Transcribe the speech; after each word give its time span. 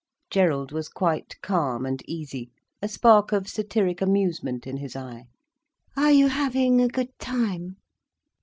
Gerald 0.31 0.71
was 0.71 0.89
quite 0.89 1.39
calm 1.43 1.85
and 1.85 2.01
easy, 2.09 2.49
a 2.81 2.87
spark 2.87 3.31
of 3.31 3.47
satiric 3.47 4.01
amusement 4.01 4.65
in 4.65 4.77
his 4.77 4.95
eye. 4.95 5.27
"Are 5.95 6.11
you 6.11 6.27
having 6.29 6.81
a 6.81 6.87
good 6.87 7.15
time?" 7.19 7.77